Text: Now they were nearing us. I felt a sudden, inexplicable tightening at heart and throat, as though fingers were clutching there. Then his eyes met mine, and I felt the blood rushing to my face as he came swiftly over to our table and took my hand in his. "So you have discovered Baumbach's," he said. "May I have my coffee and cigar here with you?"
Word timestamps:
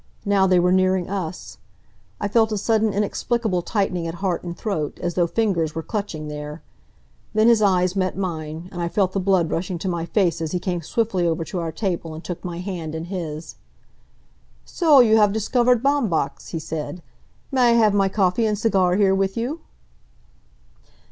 Now 0.25 0.47
they 0.47 0.59
were 0.59 0.71
nearing 0.71 1.11
us. 1.11 1.59
I 2.19 2.27
felt 2.27 2.51
a 2.51 2.57
sudden, 2.57 2.91
inexplicable 2.91 3.61
tightening 3.61 4.07
at 4.07 4.15
heart 4.15 4.43
and 4.43 4.57
throat, 4.57 4.97
as 4.99 5.13
though 5.13 5.27
fingers 5.27 5.75
were 5.75 5.83
clutching 5.83 6.27
there. 6.27 6.63
Then 7.35 7.47
his 7.47 7.61
eyes 7.61 7.95
met 7.95 8.17
mine, 8.17 8.67
and 8.71 8.81
I 8.81 8.87
felt 8.89 9.11
the 9.11 9.19
blood 9.19 9.51
rushing 9.51 9.77
to 9.77 9.87
my 9.87 10.07
face 10.07 10.41
as 10.41 10.53
he 10.53 10.59
came 10.59 10.81
swiftly 10.81 11.27
over 11.27 11.45
to 11.45 11.59
our 11.59 11.71
table 11.71 12.15
and 12.15 12.23
took 12.23 12.43
my 12.43 12.57
hand 12.57 12.95
in 12.95 13.05
his. 13.13 13.57
"So 14.65 15.01
you 15.01 15.17
have 15.17 15.31
discovered 15.31 15.83
Baumbach's," 15.83 16.47
he 16.47 16.57
said. 16.57 17.03
"May 17.51 17.61
I 17.61 17.71
have 17.73 17.93
my 17.93 18.09
coffee 18.09 18.47
and 18.47 18.57
cigar 18.57 18.95
here 18.95 19.13
with 19.13 19.37
you?" 19.37 19.59